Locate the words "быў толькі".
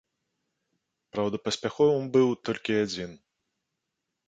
2.17-2.81